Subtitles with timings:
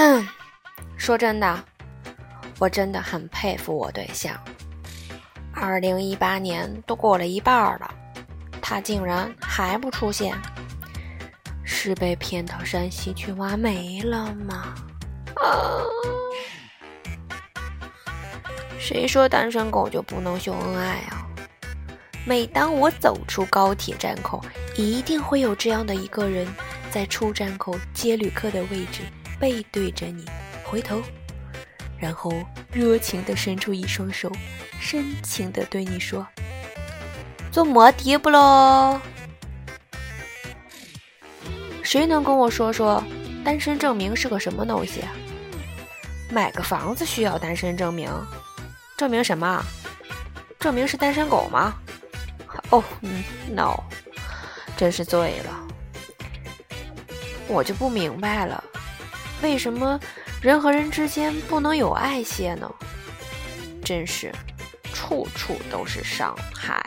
[0.96, 1.64] 说真的，
[2.58, 4.34] 我真的很佩服我对象。
[5.52, 7.94] 二零一八年都过了一半了，
[8.62, 10.34] 他竟然还不出现，
[11.64, 14.74] 是被骗到山西去挖煤了吗？
[15.36, 15.84] 啊！
[18.78, 21.26] 谁说单身狗就不能秀恩爱啊？
[22.24, 24.42] 每当我走出高铁站口，
[24.76, 26.46] 一定会有这样的一个人，
[26.90, 29.02] 在出站口接旅客的位置
[29.40, 30.24] 背对着你。
[30.62, 31.02] 回头，
[31.98, 32.32] 然后
[32.70, 34.30] 热情地伸出一双手，
[34.80, 36.24] 深情地对你说
[37.50, 39.00] ：“坐摩的不喽？”
[41.82, 43.02] 谁能跟我说说
[43.44, 45.02] 单身证明是个什么东西？
[46.30, 48.08] 买个房子需要单身证明？
[48.96, 49.60] 证明什么？
[50.60, 51.74] 证明是单身狗吗？
[52.70, 52.84] 哦
[53.50, 53.82] ，no，
[54.76, 55.66] 真是醉了。
[57.48, 58.62] 我就不明白了，
[59.42, 59.98] 为什么？
[60.42, 62.70] 人和人之间不能有爱些呢，
[63.84, 64.32] 真是
[64.94, 66.82] 处处都是伤害。